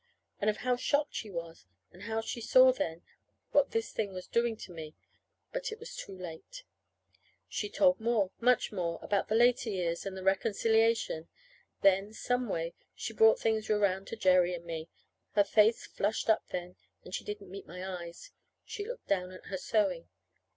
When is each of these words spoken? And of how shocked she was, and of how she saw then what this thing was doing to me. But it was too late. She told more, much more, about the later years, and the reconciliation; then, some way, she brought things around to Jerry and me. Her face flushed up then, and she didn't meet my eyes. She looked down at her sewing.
And 0.39 0.49
of 0.49 0.57
how 0.57 0.77
shocked 0.77 1.13
she 1.13 1.29
was, 1.29 1.67
and 1.91 2.01
of 2.01 2.07
how 2.07 2.21
she 2.21 2.41
saw 2.41 2.71
then 2.71 3.03
what 3.51 3.69
this 3.69 3.91
thing 3.91 4.15
was 4.15 4.25
doing 4.25 4.57
to 4.57 4.71
me. 4.71 4.95
But 5.53 5.71
it 5.71 5.79
was 5.79 5.95
too 5.95 6.17
late. 6.17 6.63
She 7.47 7.69
told 7.69 7.99
more, 7.99 8.31
much 8.39 8.71
more, 8.71 8.97
about 9.03 9.27
the 9.27 9.35
later 9.35 9.69
years, 9.69 10.03
and 10.07 10.17
the 10.17 10.23
reconciliation; 10.23 11.29
then, 11.83 12.13
some 12.13 12.49
way, 12.49 12.73
she 12.95 13.13
brought 13.13 13.39
things 13.39 13.69
around 13.69 14.07
to 14.07 14.15
Jerry 14.15 14.55
and 14.55 14.65
me. 14.65 14.89
Her 15.33 15.43
face 15.43 15.85
flushed 15.85 16.31
up 16.31 16.47
then, 16.47 16.77
and 17.03 17.13
she 17.13 17.23
didn't 17.23 17.51
meet 17.51 17.67
my 17.67 17.87
eyes. 17.87 18.31
She 18.65 18.83
looked 18.83 19.05
down 19.07 19.31
at 19.31 19.45
her 19.45 19.57
sewing. 19.59 20.09